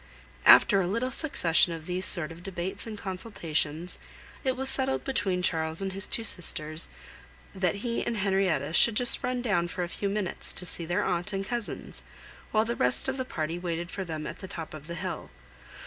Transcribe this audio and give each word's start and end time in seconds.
After 0.47 0.81
a 0.81 0.87
little 0.87 1.11
succession 1.11 1.73
of 1.73 1.85
these 1.85 2.07
sort 2.07 2.31
of 2.31 2.41
debates 2.41 2.87
and 2.87 2.97
consultations, 2.97 3.99
it 4.43 4.57
was 4.57 4.67
settled 4.67 5.03
between 5.03 5.43
Charles 5.43 5.79
and 5.79 5.93
his 5.93 6.07
two 6.07 6.23
sisters, 6.23 6.87
that 7.53 7.75
he 7.85 8.03
and 8.03 8.17
Henrietta 8.17 8.73
should 8.73 8.95
just 8.95 9.21
run 9.23 9.43
down 9.43 9.67
for 9.67 9.83
a 9.83 9.87
few 9.87 10.09
minutes, 10.09 10.53
to 10.53 10.65
see 10.65 10.85
their 10.85 11.03
aunt 11.05 11.33
and 11.33 11.45
cousins, 11.45 12.01
while 12.49 12.65
the 12.65 12.75
rest 12.75 13.07
of 13.09 13.17
the 13.17 13.23
party 13.25 13.59
waited 13.59 13.91
for 13.91 14.03
them 14.03 14.25
at 14.25 14.39
the 14.39 14.47
top 14.47 14.73
of 14.73 14.87
the 14.87 14.95
hill. 14.95 15.29